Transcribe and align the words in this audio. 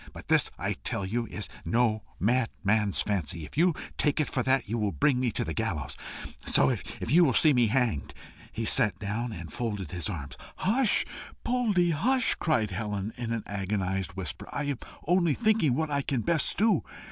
But 0.13 0.29
this 0.29 0.49
I 0.57 0.73
tell 0.73 1.05
you 1.05 1.27
is 1.27 1.47
no 1.63 2.01
madman's 2.19 3.01
fancy. 3.03 3.45
If 3.45 3.55
you 3.55 3.75
take 3.99 4.19
it 4.19 4.27
for 4.27 4.41
that, 4.41 4.67
you 4.67 4.79
will 4.79 4.91
bring 4.91 5.19
me 5.19 5.29
to 5.33 5.45
the 5.45 5.53
gallows. 5.53 5.95
So, 6.43 6.71
if 6.71 7.11
you 7.11 7.23
will 7.23 7.35
see 7.35 7.53
me 7.53 7.67
hanged," 7.67 8.15
He 8.51 8.65
sat 8.65 8.97
down 8.97 9.31
and 9.31 9.53
folded 9.53 9.91
his 9.91 10.09
arms. 10.09 10.37
"Hush! 10.55 11.05
Poldie, 11.43 11.91
hush!" 11.93 12.33
cried 12.33 12.71
Helen, 12.71 13.13
in 13.15 13.31
an 13.31 13.43
agonized 13.45 14.13
whisper. 14.13 14.49
"I 14.51 14.63
am 14.63 14.79
only 15.05 15.35
thinking 15.35 15.75
what 15.75 15.91
I 15.91 16.01
can 16.01 16.21
best 16.21 16.57
do. 16.57 16.83